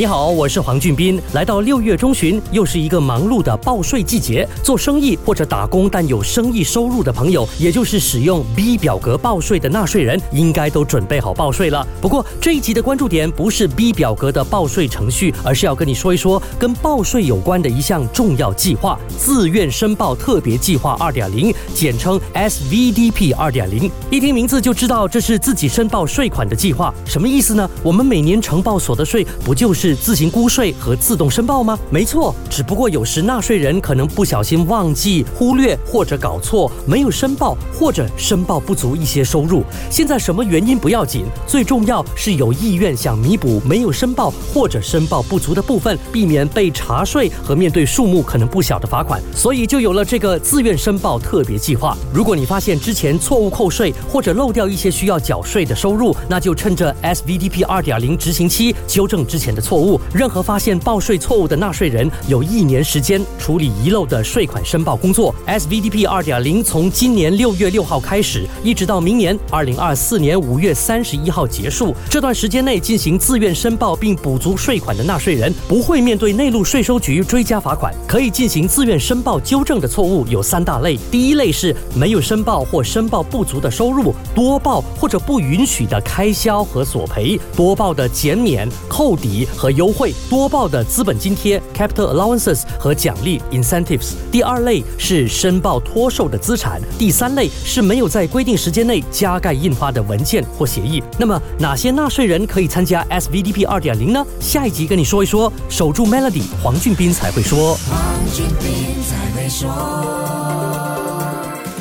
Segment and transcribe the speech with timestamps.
[0.00, 1.20] 你好，我是黄俊斌。
[1.34, 4.48] 来到六月中旬，又是一个忙碌的报税季节。
[4.62, 11.86] 做生意或者打工但有生意收入的朋友，也就是使用 B 表格报税的纳税人，应该都准备好报税了。
[12.00, 23.90] 不过这一集的关注点不是 B 表格的报税程序，而是要跟你说一说跟报税有关的一项重要计划——自愿申报特别计划二点零，简称 SVDP 二点零。
[24.08, 27.68] 一听名字就知道这是自己申报税款的计划，什么意思呢？
[27.82, 29.89] 我们每年承报所得税，不就是？
[29.94, 31.78] 自行估税和自动申报吗？
[31.90, 39.64] 没错，只不过有时纳税人可能不小心忘记、忽略或者搞错，没有申报或者申报不足一些收入。
[39.90, 49.18] 现在什么原因不要紧，最重要是有意愿想弥补没有申报或者申报不足的部分，避免被查税和面对数目可能不小的罚款。
[49.34, 51.96] 所以就有了这个自愿申报特别计划。
[52.12, 59.70] 如果你发现之前错误扣税或者漏掉一些需要缴税的收入，那就趁着 SVDP 二点零执行期纠正之前的错。
[59.70, 65.34] 错误，任何发现报税错误的纳税人有一年时间处理遗漏的税款申报工作。
[65.46, 71.94] SVDP 二点零从今年六月六号开始，一直到明年二零二四年五月三十一号结束。
[72.08, 77.94] 这段时间内进行自愿申报并补足税款的纳税人，不会面对内陆税收局追加罚款。
[78.06, 89.46] 可以进行自愿申报纠正的错误有三大类：第一类是没有申报或申报不足的收入，多报或者不允许的开销和索赔，多报的减免、扣抵。
[89.60, 94.12] 和优惠多报的资本津贴 （capital allowances） 和奖励 （incentives）。
[94.32, 101.02] 第二类是申报脱售的资产，第三类是没有在规定时间内加盖印发的文件或协议。
[101.18, 104.24] 那么哪些纳税人可以参加 SVDP 二点零呢？
[104.40, 105.52] 下一集跟你说一说。
[105.68, 107.74] 守住 Melody，黄俊斌才会说。
[107.74, 108.00] 黄
[108.32, 110.89] 俊斌才会说。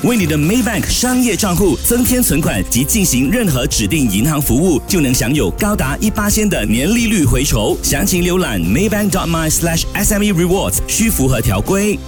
[0.03, 7.78] 为你的 Maybank 商业账户增添存款及进行任何指定银行服务，就能享有高达一八千的年利率回酬。
[7.83, 12.00] 详情浏览 Maybank.my/SME Rewards，需符合条规。